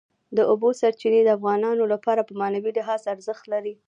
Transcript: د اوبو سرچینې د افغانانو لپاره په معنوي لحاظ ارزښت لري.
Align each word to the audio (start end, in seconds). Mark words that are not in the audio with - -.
د 0.37 0.39
اوبو 0.51 0.69
سرچینې 0.79 1.21
د 1.23 1.29
افغانانو 1.37 1.83
لپاره 1.93 2.21
په 2.27 2.33
معنوي 2.41 2.71
لحاظ 2.77 3.01
ارزښت 3.13 3.43
لري. 3.53 3.73